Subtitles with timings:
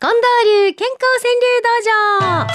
[0.00, 2.46] 近藤流健康川柳道場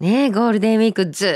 [0.00, 1.32] ねゴールデンウィークず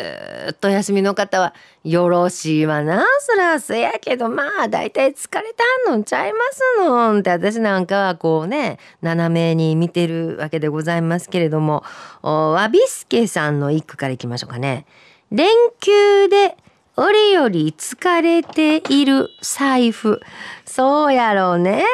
[0.50, 5.54] っと休みの方はよろしいわなそらせやけどまあ大体疲れ
[5.86, 11.84] たんのんちゃいますのんって私なんかはこうね斜めに見てるわけでございますけれども
[12.24, 14.84] おわびすけさんの一句からいきましょうかね。
[15.30, 15.48] 連
[15.80, 16.56] 休で
[16.96, 20.20] 俺より疲れている財布。
[20.64, 21.86] そうやろうね。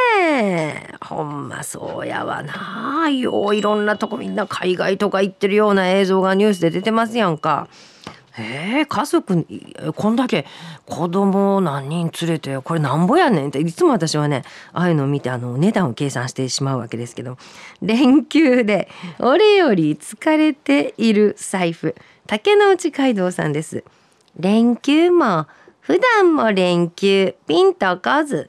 [1.00, 3.08] ほんまそうやわな。
[3.08, 7.68] よういろんなとこみんな海外とか行ってるような映像がニュースで出てますやんか。
[8.40, 10.46] えー、家族にこんだけ
[10.86, 17.38] 子供何人連れてこれなんぼやねんっていつも私はねああいうのを見てあの値段を計算してしまうわけですけど
[17.82, 21.94] 連休で俺より疲れている財布
[22.26, 23.82] 竹之内街道さんです。
[24.38, 25.46] 連休も
[25.80, 28.48] 普段も連休ピンとこず。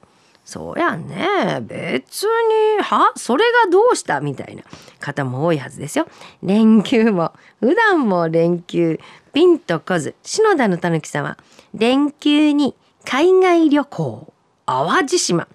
[0.52, 4.64] そうやね別にはそれがどうしたみたいな
[5.00, 6.10] 方も多いはずですよ。
[6.44, 9.00] 連休も普段も連休
[9.32, 11.38] ピンとこず篠田のたぬきさんは
[11.74, 14.34] 連休に海外旅行
[14.66, 15.48] 淡路島。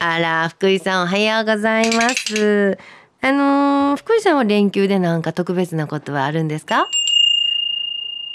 [0.00, 2.78] あら福井さんおはようございます。
[3.20, 6.88] あのー、福井さんは連休でなんか特別なことはあるんですか？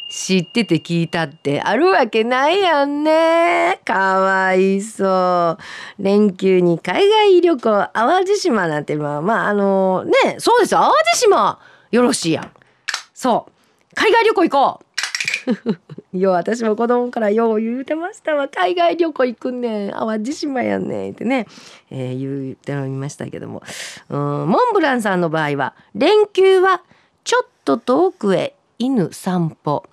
[0.10, 3.80] 知ってて聞いたってあるわけないやんね。
[3.86, 4.21] か
[4.52, 6.04] わいそう。
[6.04, 10.82] 連休に海外旅行淡路島なんていうのはまああのねそうですよ。
[10.82, 11.60] 淡路島
[11.92, 12.52] よろしいやん。
[13.14, 13.52] そう。
[13.96, 14.92] 海外旅行行こう。
[16.18, 18.48] よ私も子供からよう言うてましたわ。
[18.48, 19.92] 海外旅行行くんねん。
[19.92, 21.48] 淡路島やんねんってね、
[21.90, 23.64] えー、言っておりましたけども。
[24.10, 26.82] うんモンブランさんの場合は連休は
[27.24, 29.84] ちょっと遠くへ犬散歩。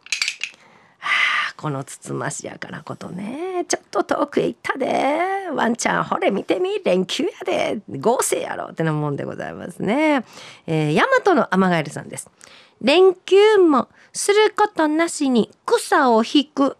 [1.58, 3.64] このつつましやかなことね。
[3.66, 5.50] ちょっと遠くへ行ったで。
[5.52, 7.80] ワンちゃんほれ見てみ連休やで。
[7.98, 10.24] 合成やろってなもんでございますね、
[10.68, 12.30] えー、大和のアマガエルさんです。
[12.80, 16.76] 連休もすることなしに草を引く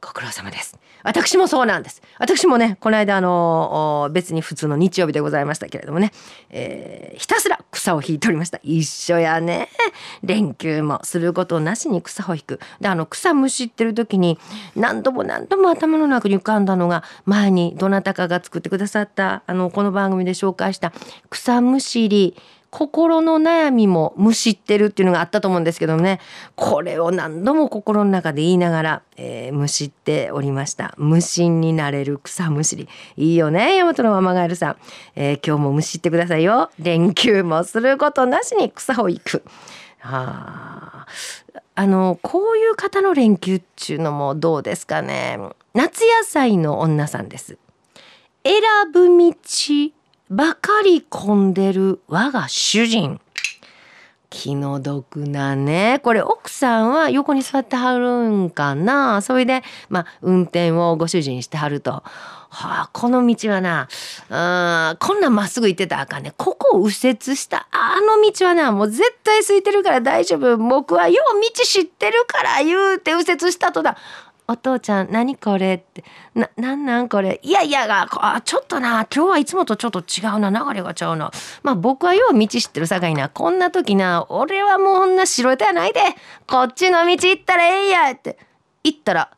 [0.00, 0.78] ご苦労様です。
[1.02, 2.02] 私もそうなんです。
[2.18, 6.12] 私もねこの間あの別に普通の日曜日でございましたけれどもね、
[6.50, 8.60] えー、ひたすら草を引いておりました。
[8.62, 9.68] 一緒やね。
[10.22, 12.60] 連休もすることなしに草を引く。
[12.80, 14.38] であの草むしってる時に
[14.76, 20.92] 何度も何度も頭の中に浮かんだのが前にどなたかが作ってくださったあのこの番組で紹介した
[21.30, 22.36] 草むしり。
[22.72, 26.20] 心の悩みもむしってるっていうのがあったと思うんですけどもね。
[26.56, 30.94] これを何度も心の中で言いながら、えー、むしっておりました。
[30.96, 32.88] 無心になれる草むしり。
[33.18, 34.76] いいよね大和のママガエルさん、
[35.16, 36.70] えー、今日もむしってくださいよ。
[36.78, 39.42] 連休もすることなしに草を行く。
[39.98, 41.06] はあ
[41.74, 45.38] あのこういう方の連休っていうのもどうですかね。
[45.74, 47.58] 夏野菜の女さんです。
[48.44, 49.34] 選ぶ道
[50.32, 53.20] ばかり混んでる我が主人。
[54.30, 56.00] 気の毒なね。
[56.02, 59.20] これ奥さんは横に座ってはるんかな。
[59.20, 62.02] それで、まあ、運転をご主人してはると。
[62.48, 63.88] はあ、この道はな、
[64.30, 66.32] うん、こんなまっすぐ行ってたらあかんね。
[66.38, 70.56] ここを右折した、あの道はな、もう絶対空いてるから大丈夫。
[70.56, 73.98] 僕はよう道知ってるから言うて右折したとだ。
[74.52, 75.74] お父ちゃん何これ？
[75.76, 76.04] って。
[76.34, 77.40] ななんなんこれ？
[77.42, 81.30] いやいやがあちょっとな今日はいつもとちょっと違うな流れがちゃうな。
[81.62, 83.30] まあ僕はよう道知ってるさかいな。
[83.30, 86.00] こんな時な俺はもうこんな白手やないで。
[86.46, 88.38] こっちの道行ったらええやって。
[88.84, 89.30] 言ったら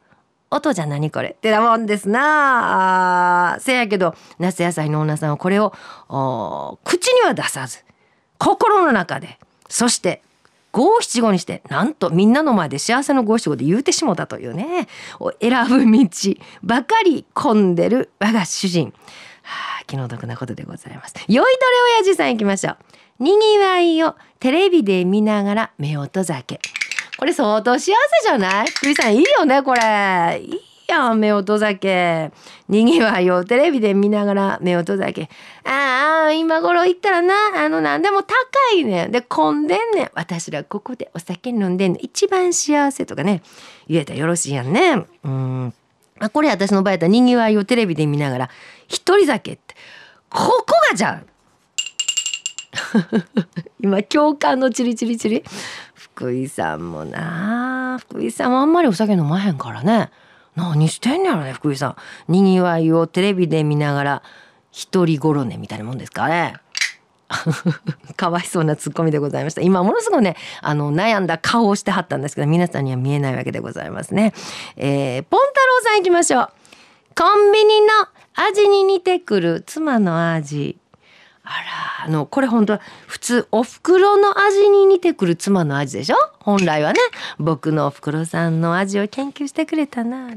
[0.50, 1.30] お父ちゃん何これ？
[1.30, 3.54] ってなもんですな。
[3.54, 5.72] あせやけど夏野菜の女さんはこれを
[6.84, 7.84] 口には出さず
[8.38, 9.38] 心の中で
[9.68, 10.22] そして
[10.74, 14.88] 五七五にしてなんとみんなの前で幸せの五七五で言うてしもたというね。
[15.40, 16.08] 選ぶ道
[16.64, 18.92] ばかり混んでる我が主人、
[19.42, 21.14] はあ、気の毒なことでございます。
[21.28, 21.46] 酔いどれ
[21.98, 22.76] 親父さん行きましょう。
[23.22, 26.60] にぎわいをテレビで見ながら夫婦酒
[27.16, 27.92] これ相当幸せ
[28.24, 28.66] じゃない？
[28.72, 30.40] クリさんいいよねこれ。
[30.42, 32.30] いいやん夫婦酒
[32.68, 35.30] にぎわいをテレビで見ながら夫婦酒
[35.64, 38.34] ああ今頃行ったらなあの何でも高
[38.76, 39.10] いねん。
[39.10, 40.10] で混んでんねん。
[40.14, 43.42] 私らここでお酒飲んでんの一番幸せとかね
[43.88, 45.04] 言えたらよろしいやんね。
[45.24, 45.74] うん。
[46.20, 48.50] あこれ私の場合やったらにぎわいをテレビで見ながら
[48.86, 49.74] 一人酒って
[50.30, 51.26] ここがじゃん。
[53.82, 55.42] 今共感のチリチリチリ。
[55.94, 60.10] 福井さんもな福井さんはあんまりお酒飲まへんからね。
[60.54, 61.96] 何してんねやろね福井さ
[62.28, 62.32] ん。
[62.32, 64.22] にぎわいをテレビで見ながら
[64.74, 66.56] 一人ごろねみたいなもんですかね。
[68.16, 69.60] かわいそうなツッコミでございました。
[69.60, 74.34] 今ものすごいねあの悩んだ顔をしてはったんですけど皆さんには見えないわけでございますね、
[74.76, 76.48] えー、ポン太郎さん行きましょう。
[77.16, 77.86] コンビニの
[78.34, 80.76] 味に似てくる妻の味。
[81.44, 81.48] あ
[82.02, 86.16] らあのこれ本当は普通お袋の味に似てくる妻の味でしょ？
[86.40, 86.98] 本来はね
[87.38, 90.30] 僕のお袋さんの味を研究してくれたな。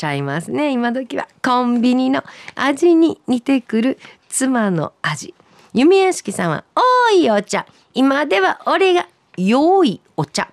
[0.00, 0.72] ちゃいますね。
[0.72, 2.24] 今時はコンビニの
[2.54, 3.98] 味に似てくる
[4.30, 5.34] 妻の味。
[5.74, 7.66] 弓屋敷さんは「おいお茶。
[7.92, 9.06] 今では俺が
[9.36, 10.48] 用意お茶」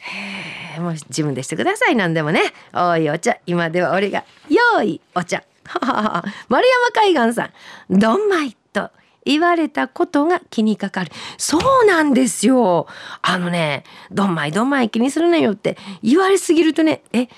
[0.00, 1.96] へえもう自分でしてください。
[1.96, 2.40] 何でもね
[2.72, 3.36] 「おいお茶。
[3.44, 5.42] 今では俺が用意お茶」
[6.48, 7.50] 丸山海岸さん
[7.98, 8.90] 「どんまい」と
[9.26, 11.12] 言われたことが気にかかる。
[11.36, 12.86] そうなんですよ。
[13.20, 17.28] あのね「どんまいどんまい気にするなよ」って言われすぎるとねえ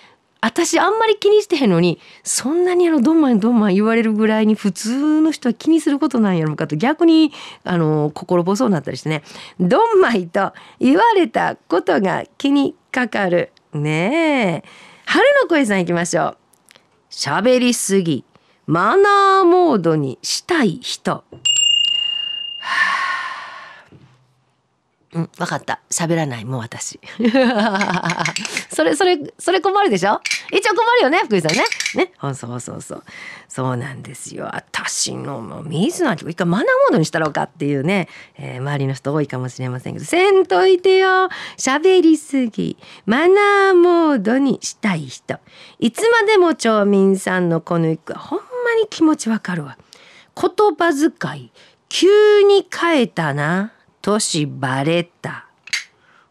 [0.47, 7.33] 私あんまり気にしてへんのにそんなにあのどんまいどんまい言われるぐらいに普通の人は気にすることなんやろうかと逆に
[7.65, 9.25] あの心細になったりしてね。
[9.59, 13.51] どんまいと言われたことが気にかかる。
[13.75, 14.69] ねえ。
[15.05, 16.37] 春の声さん行きましょう。
[17.11, 18.25] 喋りすぎ。
[18.67, 21.25] マナーモードにしたい人。
[25.17, 25.81] うん、分かった。
[25.91, 27.01] 喋らない、もう私。
[28.71, 30.21] それ、それ、それ困るでしょ？
[30.53, 31.65] 一応困るよね、福井さんね。
[31.95, 32.13] ね？
[32.21, 32.83] そうそうそう。
[32.83, 33.05] そう
[33.49, 34.45] そうなんですよ。
[34.53, 41.31] 私の、もう、水なんて、一回マナーモードにしたろうかっていうね、えー、周りの人多いかもしれませんけど、せんといてよ。
[41.57, 42.77] 喋りすぎ。
[43.07, 45.39] マナーモードにしたい人。
[45.79, 48.45] いつまでも町民さんのこの一句は、ほんま
[48.79, 49.79] に気持ちわかるわ。
[50.39, 51.51] 言葉遣い、
[51.89, 53.73] 急に変えたな。
[54.07, 55.47] 年バレた。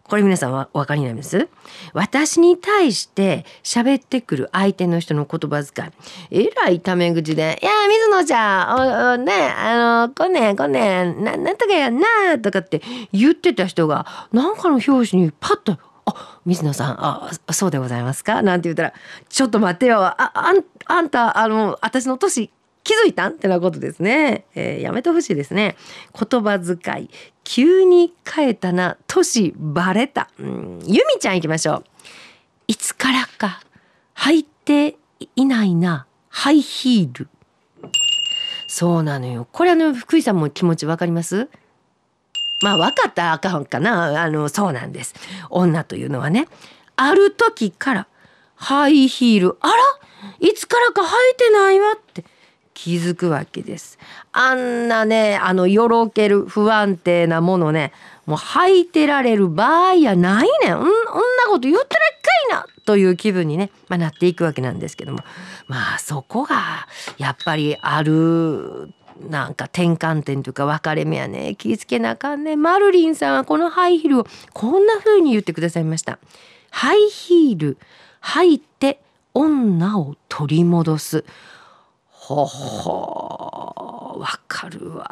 [0.04, 1.50] これ皆さんはお分かりになります？
[1.94, 5.92] 私に対して喋ってくる相手の人の言葉遣い。
[6.32, 12.82] えらいタメ口で、いや、水野ちゃん、おね、あの、こねこねな、なんとかやんな、とかって
[13.12, 18.42] 言ってた人が、なんかの表紙にパッと、あ、水野さん、あ、そうでございますか？
[18.42, 18.94] なんて言ったら、
[19.28, 22.52] ちょっと待ってよ、あ、あんあんた、あの、私の年
[22.84, 23.34] 気づいたん？
[23.34, 25.76] ってなことですね、えー、やめてほしいですね。
[26.14, 27.10] 言葉遣い。
[27.46, 31.86] 急に変えたな年バレた、うん、ゆみちゃん行きましょう。
[32.68, 33.62] いつからか
[34.16, 34.98] 履いて
[35.36, 37.30] いないなハイヒール。
[38.68, 39.48] そうなのよ。
[39.52, 41.48] これあの福井さんも気持ちわかります？
[42.62, 44.24] まあ分かったらあかんかな。
[44.24, 45.14] あのそうなんです。
[45.50, 46.48] 女というのはね。
[46.96, 48.08] ある時から
[48.56, 49.58] ハイヒール。
[49.62, 49.76] あら？
[50.40, 52.26] いつからか履いてないわって。
[52.76, 53.98] 気づくわけです。
[54.32, 57.92] あんなねあのよろける不安定なものね
[58.28, 60.78] もう履いてられる場合やないねん。
[60.78, 60.92] うん、んな
[61.48, 61.96] こと言ってらっか
[62.50, 65.20] いなという気分にね、まあ、なっていくわけなんですけども
[65.68, 66.88] まあそこが
[67.18, 68.94] やっぱりある
[69.30, 76.20] なんか転換点というか分かれ目やね気ぃつけなあかんねマルリンさんはこのハイヒールをこんな風に言ってくださいました
[76.72, 77.78] ハイヒール
[78.22, 79.00] 履いて
[79.34, 81.24] 女を取り戻す
[82.26, 85.08] ほほわかるわ。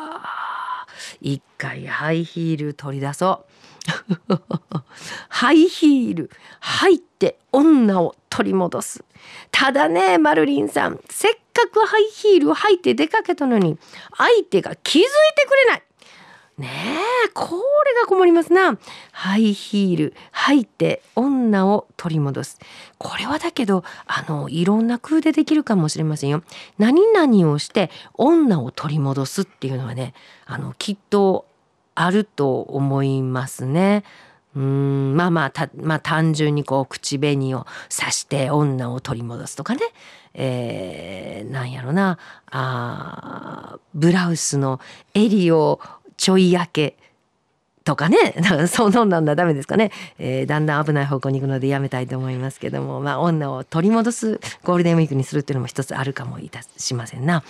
[1.21, 3.45] 一回ハイヒール取り出そ
[4.27, 4.39] う。
[5.29, 6.31] ハイヒール。
[6.59, 9.05] 入って女を取り戻す。
[9.51, 10.99] ただねマルリンさん。
[11.07, 13.77] せっかくハイヒールを履いて出かけたのに
[14.17, 15.83] 相手が気づいてくれない。
[16.57, 16.69] ね
[17.25, 18.77] えこれが困りますな。
[19.11, 22.59] ハイヒール履いて女を取り戻す。
[22.99, 26.43] これはだけどあのいろんな空でできるかもしれませんよ。
[26.77, 30.13] 何々をして女を取り戻すっていうのはね
[30.45, 31.45] あのきっと
[31.95, 34.03] あると思いますね。
[34.55, 39.81] うんまあまあた、まあ、単純にこう口紅を刺して女を取り戻すとかね、
[40.35, 42.19] えー、なんやろな。
[42.51, 44.79] あブラウスの
[45.15, 45.79] 襟を
[46.23, 46.95] ちょい焼け
[47.83, 48.17] とかね。
[48.71, 49.35] そんなんだ。
[49.35, 57.43] ダメですかね、えー、だんだん危ない方向に行くのでやめたいと思いますけども、まあ、女を取り戻すゴールデンウィークにするっていうのも一つあるかもいたしませんな、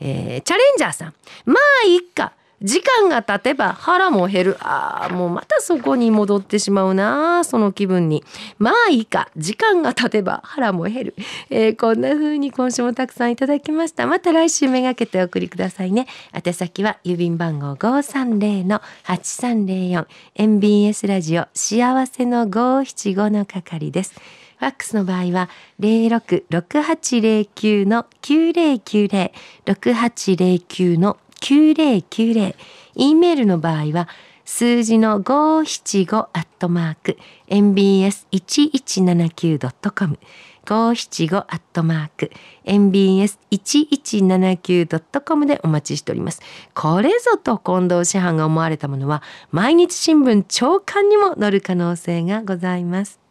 [0.00, 1.14] えー、チャレンジャーさん。
[1.44, 1.54] ま
[1.84, 2.32] あいっか。
[2.62, 4.56] 時間が経てば腹も減る。
[4.60, 8.24] ああもうまたそこに戻ってしまうなその気分に。
[8.58, 9.28] まあいいか。
[9.36, 11.14] 時間が経てば腹も減る、
[11.50, 14.06] えー、こんな風に今週もたくさんいただきました。
[14.06, 16.06] また来週めがけてお送りくださいね。
[16.32, 24.14] 宛先は郵便番号530の8304 MBS ラジオ幸せの575の係です。
[24.58, 29.30] ファックスの場合は066809の9090
[29.66, 32.56] 6809の9090
[32.96, 34.08] E メールの場合は
[34.44, 37.16] 数字の575アットマーク
[37.48, 40.18] mbs1179.com
[40.64, 42.32] 575アットマーク
[42.64, 46.40] mbs1179.com でお待ちしております。
[46.74, 49.22] これぞと近藤師範が思われたものは
[49.52, 53.25] 毎日新聞朝刊にも載る可能性がございます。